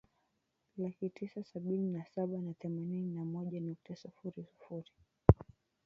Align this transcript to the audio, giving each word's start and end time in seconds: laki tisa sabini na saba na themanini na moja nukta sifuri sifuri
laki 0.77 1.09
tisa 1.09 1.43
sabini 1.43 1.93
na 1.93 2.05
saba 2.05 2.37
na 2.41 2.53
themanini 2.53 3.15
na 3.15 3.25
moja 3.25 3.59
nukta 3.59 3.95
sifuri 3.95 4.43
sifuri 4.43 4.91